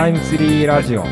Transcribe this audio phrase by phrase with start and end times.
[0.00, 1.04] タイムツリーラジオ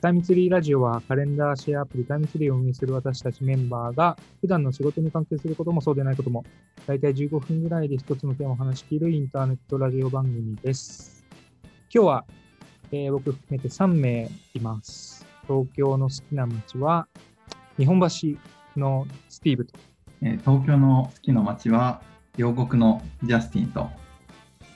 [0.00, 6.44] タイムツリーラジオはカレンダーシェアアプリタイムツリーを運営する私たちメンバーが普段の仕事に関係することもそうでないことも
[6.86, 11.26] 大体15分ぐらいで一つのテーマを話し切るインターネットラジオ番組です。
[11.94, 12.24] 今日は、
[12.90, 15.26] えー僕含めて3名います。
[15.46, 17.06] 東京の好きな街は
[17.76, 18.06] 日本橋
[18.80, 19.74] のスティーブと
[20.22, 22.00] えー東京の好きな街は
[22.38, 24.05] 両国のジャスティンと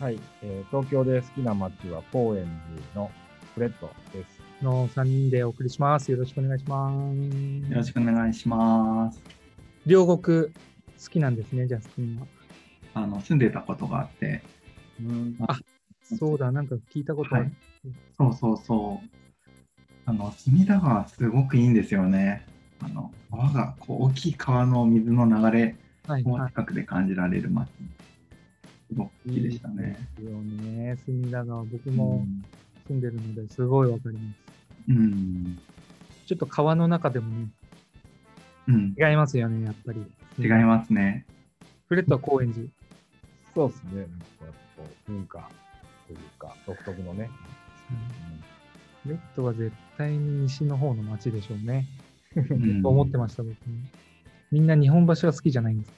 [0.00, 2.46] はい、えー東京で好きな街は高円
[2.94, 3.10] 寺の
[3.54, 4.40] フレッドです。
[4.64, 6.10] の3人でお送りします。
[6.10, 7.70] よろしくお願いします。
[7.70, 9.20] よろしくお願いします。
[9.84, 10.52] 両国好
[11.10, 12.26] きなんですね、ジャスティンは。
[12.94, 14.42] あの住んでたことがあって、
[15.00, 15.58] うんあ
[16.02, 17.44] そうだ、なんか聞いたことある。
[17.44, 17.52] はい
[18.16, 19.08] そうそうそう。
[20.06, 22.46] あの隅田川すごくいいんですよね。
[22.82, 25.76] あの川がこう大きい川の水の流れ
[26.06, 26.42] はい、はい。
[26.42, 27.68] を近くで感じられる街。
[27.68, 28.09] すご
[28.94, 29.96] く好きでしたね。
[30.18, 30.96] いいですよね。
[31.04, 32.44] 隅田川、僕うもん
[32.86, 34.50] 住んでるので、すごいわかります。
[34.88, 35.58] うん、
[36.26, 37.48] ちょっと川の中でもね、
[38.68, 40.04] うん、違いますよね、やっぱり。
[40.38, 41.26] 違いますね。
[41.86, 42.66] フレットは高円寺。
[43.54, 44.16] そうですね、なんか
[44.76, 45.48] こう文化
[46.06, 47.30] というか、独特のね。
[49.02, 51.86] フレットは絶対に西の方の町でしょうね。
[52.36, 53.56] うんと 思ってました、僕も。
[54.50, 55.92] みんな日本橋は好きじゃないんです。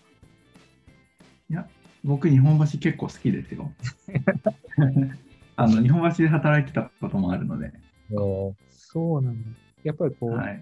[2.04, 3.72] 僕、日本橋結構好きですよ。
[5.56, 7.72] あの日本橋で働いてたこともあるので、
[8.12, 9.48] おそうなんだ。
[9.84, 10.60] やっぱりこう、はい、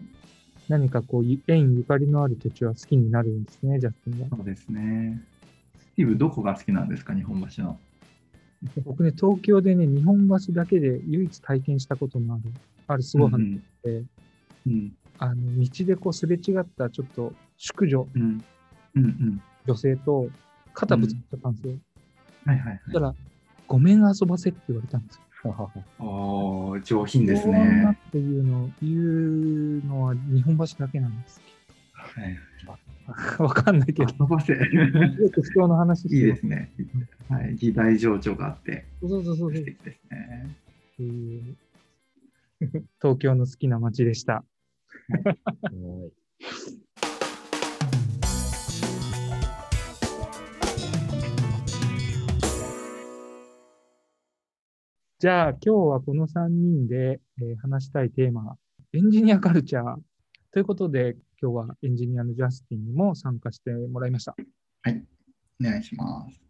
[0.68, 4.28] 何かこう、縁ゆかりのある土地は好きになるんですね、ジャスティンは。
[4.36, 5.20] そうですね。
[5.78, 7.78] スティーブ、どこが好きなんですか、日本橋の。
[8.84, 12.42] 僕ね、東京でね、日本橋だけで唯一体験したことのある、
[12.86, 14.04] あるすごい話うんで、
[14.66, 18.44] うんあの、道でこうすれ違ったちょっと淑女、うん
[18.94, 20.28] うんうん女性と
[20.80, 21.74] 肩ぶつかたんですよ。
[22.46, 23.14] はいはいそしたら、
[23.66, 25.50] ごめん遊ばせって言われたんですよ。
[25.52, 25.84] はい。
[25.98, 27.98] おー上品です女ね。
[28.08, 28.90] っていうの、言
[29.82, 31.40] うのは日本橋だけなんです。
[31.92, 34.54] はい、わかんないけど、遊ばせ。
[34.54, 34.58] よ
[35.30, 36.72] く人の話していいですね。
[37.28, 39.54] はい、時代情緒があって、そうそうそうそう。
[39.54, 40.56] 素敵ですね。
[40.94, 41.56] っていう
[43.00, 44.32] 東京の好きな街でした。
[44.32, 44.44] は
[45.72, 46.12] い
[55.20, 58.56] じゃあ今日はこの3人で、えー話したいテーマ、
[58.94, 59.96] エンジニアカルチャー。
[60.50, 64.34] ということで、今日はエンジニアのジャスティンにも参加してもらいました。
[64.80, 65.04] はい、
[65.60, 66.40] お願いします。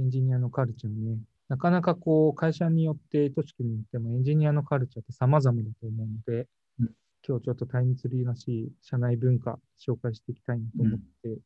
[0.00, 1.16] エンジニアのカルチャーね。
[1.48, 6.46] なかなかこう、会社によって、組織によってもエンジニアのカルチャーって様々だと思うので、
[6.78, 6.90] うん
[7.26, 11.38] 今日ちょっとタイムツリーらしい社内文化紹介していきたいなと思って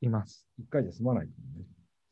[0.00, 0.46] います。
[0.58, 1.32] 一回じゃ済まない、ね。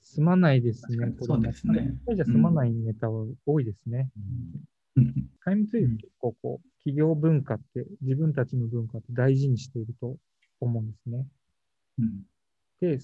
[0.02, 1.14] すまないですね。
[1.20, 1.94] そうですね。
[2.02, 4.10] 一回じゃ済まないネタは多いですね。
[4.96, 5.30] うん。
[5.44, 10.16] タイムツリー結構こう、企業文化って、自分たちの文化って大事にしていると
[10.60, 10.90] 思うん。
[10.90, 11.26] ですね。
[11.98, 12.22] うん。
[12.80, 12.98] で、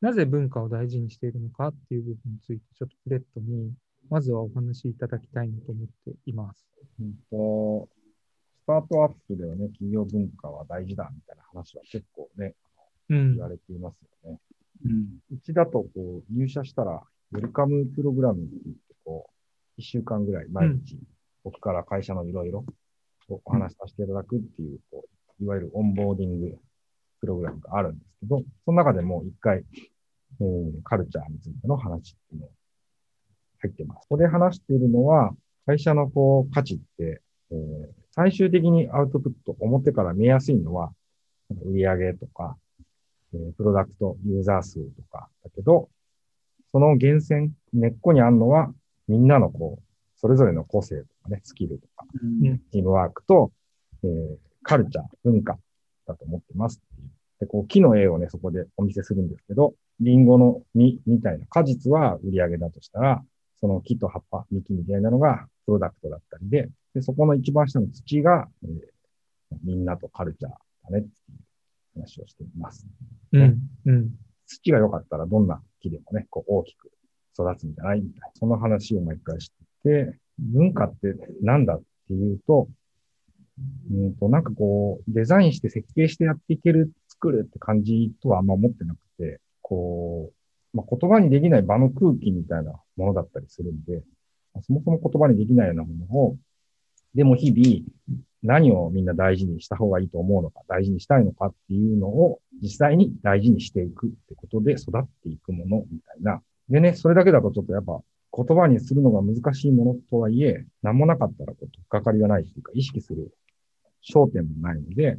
[0.00, 3.72] なぜ文化を大事にしているのかっていう部分について、ちょっとフレットに、
[4.10, 6.66] まずはお話しいただきたいなと思っています。
[7.00, 7.14] うん。
[7.30, 7.88] と、
[8.62, 12.54] スタートアップではね、企業文化は大事だみたいな話は結構ね、
[13.08, 13.34] うん。
[13.34, 13.42] 言。
[13.42, 14.38] われていますよね。
[14.84, 15.06] うん。
[15.32, 17.02] うちだと、こう、入社したら、
[17.32, 19.32] ウェルカムプログラムって言って、こう、
[19.76, 20.98] 一週間ぐらい毎日、
[21.42, 22.64] 僕から会社のいろいろ
[23.28, 25.04] お話しさせていただくっていう、こ
[25.40, 26.58] う、いわゆるオンボーディング
[27.20, 29.64] プログラムがあるんですけど、その中でも一回、
[30.40, 32.52] えーカルチャーについての話っていうのが
[33.60, 33.98] 入ってます。
[34.00, 35.34] ここで話しているのは、
[35.66, 40.92] 会社のこう、価値って、えー最終的にアウトプット、表から見えやすいのは、
[41.64, 42.56] 売上とか、
[43.34, 45.88] えープロダクト、ユーザー数とかだけど、
[46.72, 48.72] その源泉、根っこにあるのは、
[49.08, 49.82] みんなのこう、
[50.16, 53.52] それぞれの個性とかね、スキルとか、うんチームワークと、
[54.04, 55.58] えーカルチャー、文化
[56.06, 57.10] だと思ってますっていう。
[57.40, 63.22] で、こう、木の絵をね、そこでお見せするんですけど、リンゴの実みたいな果実は売り上げだとしたら、
[63.60, 68.94] その木と葉っぱ、幹みたいなのがプロダクトだったりで、で、そこの一番下の土が、えー
[69.62, 70.52] みんなとカルチャー
[70.90, 71.38] だねっていう
[71.94, 72.86] 話をしています。
[73.32, 73.58] うん。
[73.86, 74.10] うん。
[74.46, 76.90] 土が良かったらどんな木でもね、こう大きく
[77.38, 78.30] 育つんじゃないみたいな。
[78.34, 79.54] その話を毎回して
[79.84, 82.68] て、文化ってなんだっていうと、
[83.92, 90.32] うんと、なんかこう、デザインして設計してやっていける、作るって感じとはあんま思ってなくて、こ
[90.74, 94.02] う、まあ、言葉にできない場の空気みたいなものだったりするんで、
[94.62, 96.36] そもそも言葉にできないようなものを、
[97.14, 106.42] でも日々何をみんな大事にした方がいいと思うのか、大事にしたいのかっていうのを実際に大事にしていくってことで育っていくものみたいな。
[106.68, 108.00] でね、それだけだとちょっとやっぱ
[108.36, 113.32] 言葉にするのが難しいものとはいえ、何もなかったらこう、とっかかりがないっていうか、意識する
[114.02, 115.18] 焦点もないので、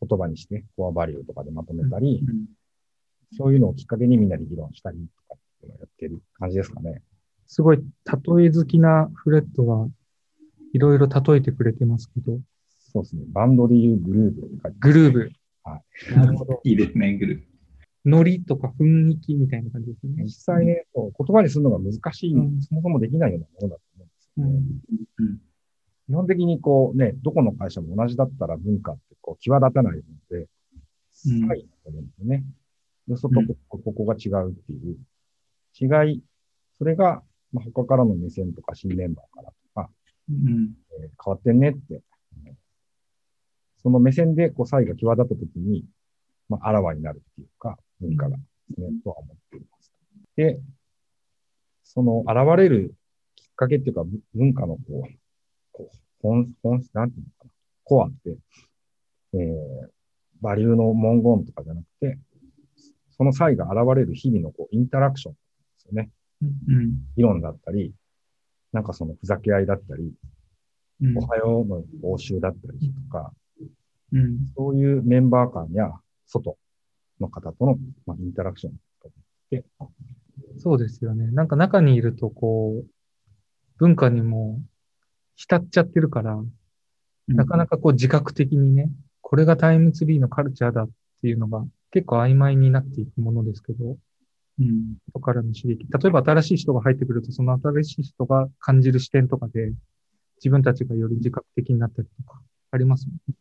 [0.00, 2.46] 言葉にして、コアバリューとかでまとめたり、うん
[3.36, 7.02] そういうのをきっかけにみんなで議論したりとかっていうのをやってる感じですかね。
[7.46, 9.88] すごい、例え好きなフレットが、
[10.74, 12.38] いろいろ例えてくれてますけど、
[12.92, 13.22] そうですね。
[13.28, 15.30] バンドでいうグルーブって書いてグルーブ。
[15.62, 15.80] は
[16.14, 16.60] なるほど。
[16.64, 17.46] いいですね、グル。
[18.04, 20.30] ノリとか雰囲気みたいな感じですね実。
[20.32, 25.00] 際ね、そう言葉にするのが難しい、うんそもそもできないようなものだと思うんですよね。
[25.20, 25.38] うん
[26.06, 30.46] 基本的にこうね、どこの会社も同じだったら文化ってこう際立たないので、うん
[31.12, 32.44] 差異だと思うんですよね。
[33.06, 34.98] よそとここここが違うっていう
[35.80, 36.22] 違い、
[36.76, 37.22] それが、
[37.52, 39.52] まあ、他からの目線とか新メンバーから
[40.30, 40.74] うん。
[41.00, 42.02] えー変わってんねって、
[43.84, 45.84] その目線でこう差異が際立ったときに、
[46.48, 48.42] まあ、あらわになるっていうか、文化がで
[48.74, 49.92] すね、とは思っています。
[50.36, 50.58] で、
[51.82, 52.94] その現れる
[53.36, 55.02] きっかけっていうか、ぶ文化のこう、
[55.72, 57.50] こう本、本質、なんていうのかな、
[57.84, 58.36] コアって、
[59.34, 59.88] えー、
[60.40, 62.18] バリューの文言とかじゃなくて、
[63.10, 65.38] その差異が現れる日々のこうインタラクションで
[65.76, 66.10] すよね。
[66.42, 66.92] うん。
[67.16, 67.92] 議論だったり、
[68.74, 70.12] なんかそのふざけ合いだったり、
[71.00, 71.16] うん。
[71.16, 73.32] おはようの報酬だったりとか、
[74.12, 74.46] うん。
[74.56, 75.92] そういうメンバー間や
[76.26, 76.58] 外
[77.20, 79.12] の方との、まあ、インタラクションとっ
[79.48, 79.64] て、
[80.58, 81.30] そうですよね。
[81.30, 82.86] なんか中にいると、こう、
[83.78, 84.60] 文化にも
[85.36, 86.42] 浸っちゃってるから、
[87.28, 88.90] なかなかこう自覚的にね、
[89.20, 90.90] これがタイムツリーのカルチャーだっ
[91.22, 93.96] ていうのが結構曖昧になっていくものですけど、
[94.60, 95.86] うん人からの刺激。
[95.90, 99.72] 例えば新しい人が入ってくると、その新しい人が感じる視点とかで、
[100.36, 102.40] 自分たちがより自覚的になったりとか、
[102.70, 103.34] ありますもんね。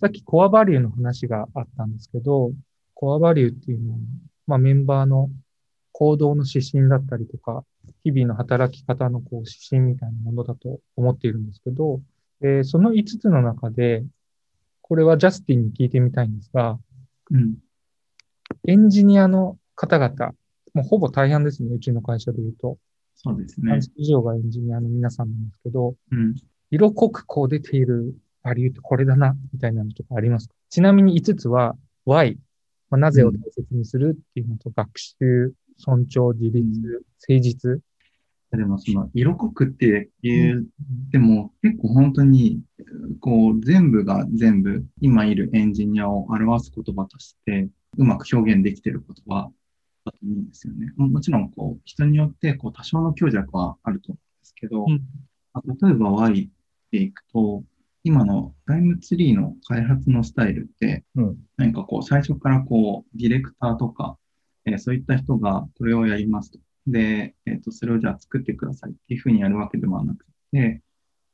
[0.00, 2.52] さっきコアバリューの話があったんですけど、
[2.94, 3.98] コアバリューっていうのは、
[4.46, 5.30] まあメンバーの
[5.92, 7.64] 行動の指針だったりとか、
[8.02, 12.00] 日々の働き方のこう指針みたいなものだと思っているんですけど、
[12.42, 14.04] えーその5つの中で、
[14.82, 16.78] これはジャスティンに聞いてみたいんですが、
[17.30, 17.54] うん
[18.66, 20.34] エンジニアの方々、
[20.74, 22.78] もうほぼ大半ですね、うちの会社で言うと。
[23.16, 23.78] そうですね。
[23.96, 26.34] 以上がエンジニアの皆さんなんですけど、うん。
[26.70, 30.54] 色濃くこう出ているバリューってこれだな、みたいなのとかありますか？
[30.68, 32.38] ちなみに5つは Y、
[32.90, 37.80] まあ、なぜを大切にするっていうのと、学習、尊重、自立、誠実。
[38.50, 40.66] でもその色濃くっていう、
[41.10, 42.60] でも結構本当に
[43.18, 49.50] こう全部が全部今いるエンジニアを表す言葉としてうまく表現できている言葉
[50.04, 50.92] だと思うんですよね。
[50.96, 55.02] ももちろんこう人によってこう多少の強弱はあると思うんですけど、うん
[55.52, 56.50] まあ例えば Y
[56.90, 57.62] でいくと
[58.06, 64.18] 今のタイムツリーの開発のスタイルってうん、何かこう、最初からこう、ディレクターとか、
[64.66, 66.58] えーそういった人がこれをやりますと。
[66.86, 70.82] で、えっ、と、それをじゃあ作ってくださいっていうふうにやるわけではなくて、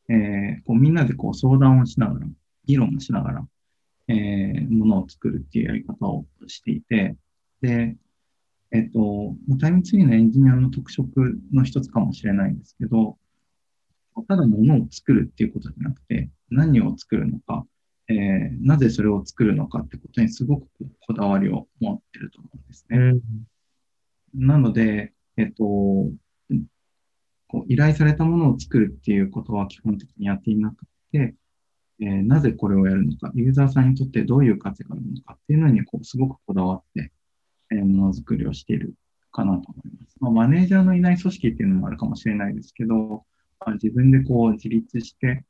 [0.08, 2.26] えーこうみんなでこう相談をしながら、
[2.66, 3.48] 議論をしながら、
[4.06, 7.16] えーものを作るっていうやり方をしていて、
[7.62, 7.96] で、
[8.72, 13.18] えっ、と、タイムツリーのエンジニアの特色の一つかもしれないんですけど、
[14.28, 17.66] ただものを作るっていうことじゃなくて、何を作るのか、
[18.08, 20.66] えーなぜそれを作るのかってことにすごく
[21.00, 22.98] こだわりを持ってると思うんですね。
[22.98, 23.20] ん。
[24.34, 25.64] なので、えっと、
[27.48, 31.34] こう依頼されたものを作るっていうことは基本的にやっていなくて、
[32.00, 37.19] えーなぜこれをやるのか、ユーザーさんにとってどういう価値があるのかっていうのにこうすごくこだわって、えー
[37.76, 38.94] ものづくりをしている
[39.32, 40.16] かなと思います。
[40.20, 43.24] まあ、マネージャーのいない組織っていうのもあるかもしれないですけど、
[43.64, 45.44] まあ、自分でこう自立して、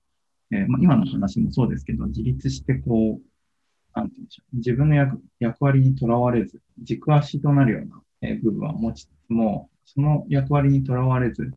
[0.52, 11.52] えーまあ、今の話もそうですけど、自立してこう、なんて言うんでしょう、自分の役役割にとらわれず、軸足となるような、えー部分は持ちつつも、その役割にとらわれず、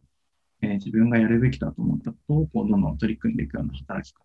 [0.61, 4.23] えー自分がやるべきだと思ったことをこうどんどん取り組んでいくような働き方。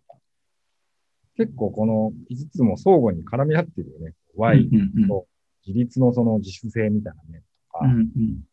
[1.35, 4.13] 結構この5つも相互に絡み合ってるよね。
[4.35, 4.69] Y
[5.07, 5.25] と
[5.65, 7.47] 自立のその自主性みたいな面と
[7.79, 8.43] か、うんうん、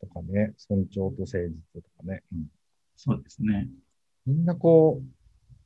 [0.00, 2.46] とかね、尊重と誠実とかね、うん。
[2.96, 3.68] そうですね。
[4.26, 5.04] みんなこう、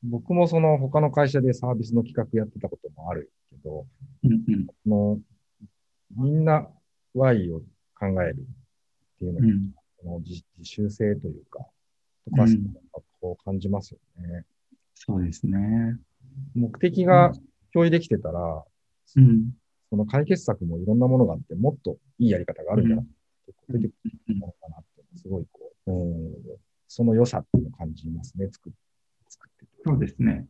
[0.04, 3.86] 僕もその他の会社でサービスの企画やってたこともあるけど、
[4.24, 4.66] うんうん。
[4.66, 5.18] その
[6.16, 6.68] みんな
[7.14, 7.60] Y を
[7.98, 9.72] 考えるっていうのが、うん。
[10.00, 11.66] その自自主性というか、
[12.24, 12.46] とか、
[13.20, 14.44] こう感じますよね。
[14.94, 15.98] そうですね。
[16.54, 17.32] 目的が
[17.72, 18.64] 共有できてたら、
[19.16, 19.52] うん
[19.92, 23.06] その解決策もいろんなものがあって、もっといいやり方があるんじゃない
[23.46, 23.92] 結構出てく
[24.28, 26.32] るものかなって、すごいこう、うん、
[26.88, 28.72] その良さっていうのを感じますね、作っ
[29.28, 29.72] 作ってて。
[29.84, 30.46] そうですね。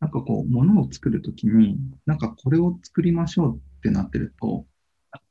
[0.00, 4.66] なんかこう、ものを作るときに、なんかこれを作りましょうってなってると、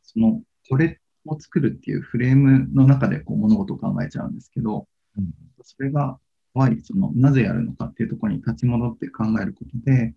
[0.04, 4.88] その、これっを作るっていうフレームの中でこう物事を考えちゃうんですけど、
[5.18, 6.18] うんそれが、
[6.56, 10.14] やはりその、なぜやるのかっていうところに立ち戻って考えることで、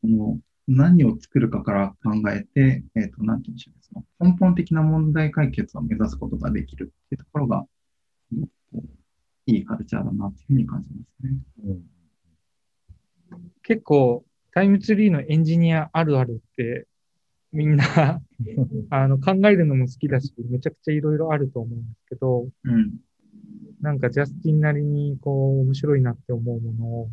[0.00, 7.66] その、何を作るかから考えて、えっ、と、なんて言うんでしょうね、その根本的な問題解決を目指すことができるっていうところが、
[9.46, 11.38] いいカルチャーだなっていうふうに感じますね。
[11.66, 11.94] うん
[13.62, 16.86] 結構、タイムツリーのエンジニアあるあるって、
[17.52, 17.84] みんな
[18.90, 23.00] あの考えるのも好きだし、めちゃくちゃいろいろあると思うんですけど、うん。
[23.80, 27.10] なんかジャスティンなりにこう面白いなって思うものを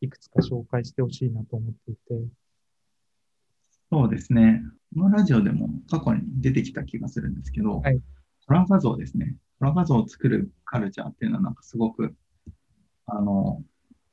[0.00, 2.41] いくつか紹介してほしいなと思っていて。
[3.92, 4.62] そうですね。
[4.94, 8.00] このラジオでも過去に出てきた気がするんですけど、はい
[8.44, 9.36] コラ画像ですね。
[9.60, 12.14] コラ画像を作るカルチャーっていうのはなんかすごく、
[13.06, 13.62] あの、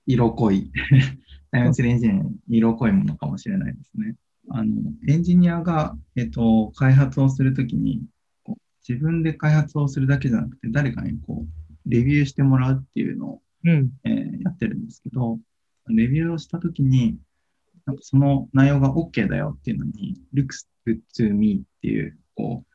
[0.06, 0.72] 色濃い、
[1.52, 4.16] タイムツリーエンジニアに色濃いものかもしれないですね。
[4.50, 8.04] あの、エンジニアが、えっと、開発をするときに、
[8.44, 13.92] こう自分で開発をするだけじゃなくて、誰かにこう、レビューしてもらうっていうのをうん。
[14.04, 15.40] えーやってるんですけど、
[15.88, 17.18] レビューをしたときに、
[17.86, 22.70] なんかその内容が OK だよっていうのに、looks good to me っていう、こう、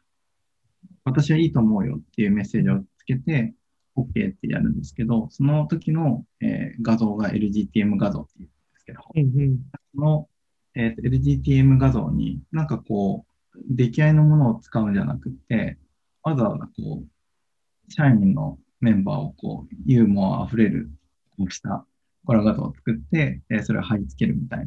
[1.04, 3.54] 私はいいと思うよっていうメッセージをつけて、
[3.96, 9.58] OK ってやるんですけど、その時の、えー画像が LGTM 画像っていうんですけど、うんうん。
[9.94, 10.28] その、
[10.75, 15.78] えーと LGTM 画像になんかこう、出来合いのものを使うんじゃなくて、
[16.23, 20.90] わざわざこう、社員のメンバーをこう、ユーモア溢れる、
[21.37, 21.87] こうした
[22.25, 24.66] コラ画像を作って、えーそれを貼り付けるみたいな、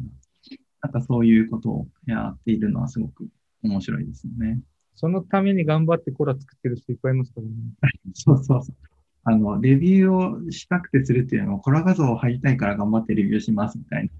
[0.82, 3.28] なんかそういうことをやっているのはすごく
[3.62, 4.60] 面白いですよね。
[4.94, 7.52] そのために頑張ってコラ作ってる人いっぱいいますからね。
[8.14, 8.76] そうそうそう。
[9.24, 14.10] あの、レビューをしたくてするっていうのは、コラ画像を貼りたいから頑張ってレビューしますみたい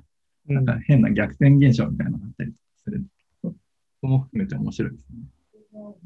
[0.47, 3.57] な、なんか変な逆転現象みたいなのがあったりするんですけど、そ
[4.03, 5.17] こも含めて面白いですね。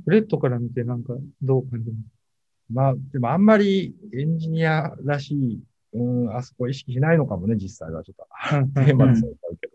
[0.04, 2.22] フレットから見てなんかどう感じます？
[2.70, 5.60] まあ、でもあんまりエンジニアらしい、
[5.94, 8.24] うん、あそこ意識しないのかもね、実際はちょっと。
[8.24, 9.71] か テーマでそうだけど。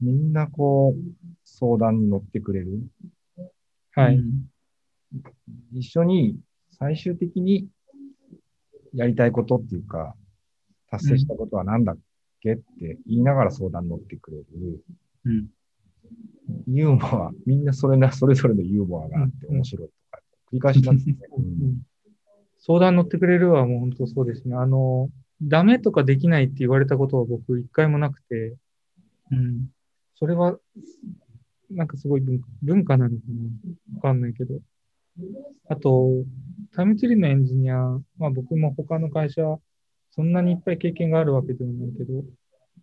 [0.00, 1.00] みんなこう、
[1.44, 2.80] 相談に乗ってくれる。
[3.92, 4.16] はい。
[4.16, 4.48] うん
[5.72, 6.38] 一緒に
[6.70, 7.66] 最終的に
[8.92, 10.14] やりたいことっていうか、
[10.90, 11.98] 達成したことは何だっ
[12.40, 12.52] け？
[12.52, 14.84] って言いながら相談に乗ってくれる。
[15.24, 15.46] うん。
[16.66, 20.20] ユーモア、みんなそれな、それぞれのユーモアがあってうん面白いとか、
[20.52, 21.16] 繰り返しなんですね。
[21.36, 21.82] ううんん
[22.58, 24.56] 相談乗ってくれるはもう本当そうですね。
[24.56, 28.56] あの、ダメとかできないって言われたことは僕一回もなくて、
[29.30, 29.68] うん。
[30.18, 30.58] それは、
[31.70, 32.22] なんかすごい
[32.62, 33.96] 文化なのかな？
[33.96, 34.58] わかんないけど。
[35.68, 36.24] あと、
[36.74, 37.76] タイムツリーのエンジニア、
[38.18, 39.42] まあ僕も他の会社、
[40.10, 42.24] そんなにいっぱい経験があるわけではないけど、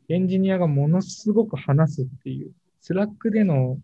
[0.08, 3.80] エンジニアがものすごく話すっていう、Slack での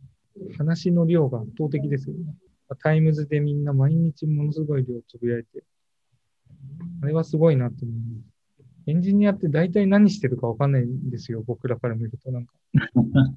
[0.58, 2.36] 話の量が圧倒的ですよね。
[2.80, 5.64] times でみんな毎日ものすごい量つぶやいて、
[7.02, 8.31] あれはすごいなと思います。
[8.92, 12.30] エンジニアって大体何してるかわかんないんですよ、僕らから見ると。
[12.30, 12.54] なんか。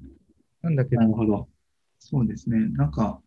[0.61, 1.47] なんだけど、なるほど。
[1.97, 2.67] そうですね。
[2.69, 3.21] なんか、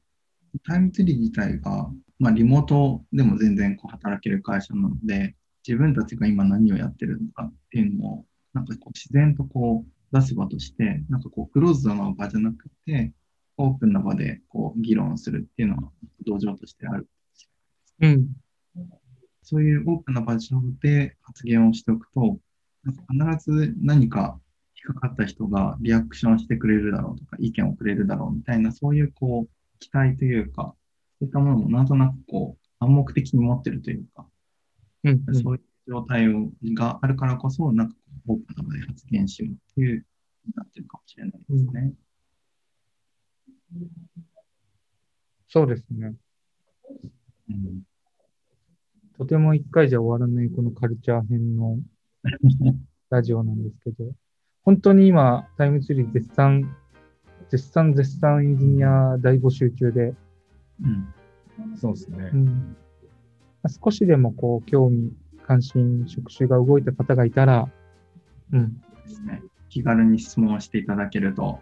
[0.65, 13.15] TimeTree 自体が、まあ、リモートでも全然こう働ける会社なので、自分たちが今何をやってるのかっていうのを、なんかこう自然とこう出す場として、なんかこうクローズドな場じゃなくて、
[13.57, 15.93] オープンな場でこう議論するっていうのは
[16.27, 17.09] 同情としてある。
[18.01, 18.29] うん。
[19.49, 22.39] そういうオープンな場所で発言をしておくと、
[22.85, 24.39] 必ず何か
[24.77, 30.75] 引っかかった人がリアクションしてくれるだろうとか、意見をくれるだろうみたいな、そういうこう、期待というか、
[31.19, 34.27] そういったものもなんとなくこう、暗黙的に持ってるというか、
[35.05, 35.25] うん。
[35.27, 40.05] うんそういう状態をがあるからこそ、なんかオープンな場で発言しようっていう、
[40.55, 41.95] なってるかもしれないですね。
[45.49, 46.13] そうですね。
[47.49, 47.83] うん
[49.19, 51.79] とても一回じゃ終わらないこのカルチャー編の
[53.11, 54.13] ラジオなんですけど、
[54.63, 56.77] 本当に今、タイムツリー絶賛、
[57.51, 60.15] 絶賛絶賛エンジニア大募集中で、
[60.83, 61.15] うん
[61.77, 62.37] そうですねう。
[62.37, 62.53] んま
[63.65, 65.13] あ少しでもこう、興味、
[65.45, 67.69] 関心、職種が動いた方がいたら、
[68.53, 69.43] うん、ですね。
[69.69, 71.59] 気軽に質問をしていただけると、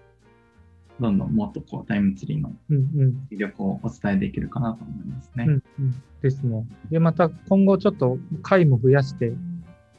[0.98, 2.52] どんどんもっとこうタイムツリーの。
[2.70, 5.44] 魅力をお伝えできるかなと思いますね。
[5.44, 6.66] うんうんですね。
[6.90, 9.34] で、また今後ちょっと回も増やして、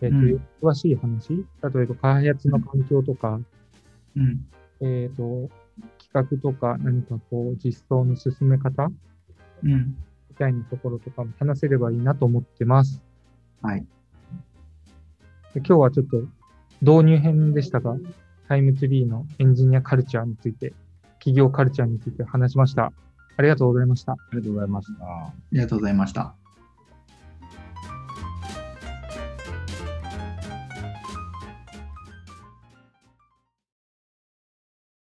[0.01, 3.39] えっ、うんと、詳しい話、例えば開発の環境とか、
[4.15, 4.45] うん。
[4.81, 5.49] えっ、と、
[5.99, 8.89] 企画とか何かこう、実装の進め方
[9.63, 9.95] うん。
[10.29, 13.01] みたいなところとかも話せればいいなと思ってます。
[13.61, 13.85] はい。
[15.53, 16.17] で今日はちょっと
[16.81, 17.95] 導入編でしたが、
[18.47, 20.73] タイムツリーのエンジニアカルチャーについて、
[21.19, 22.91] 企業カルチャーについて話しました。
[23.37, 24.13] ありがとうございました。
[24.13, 25.05] ありがとうございました。
[25.05, 26.46] ありがとうございました。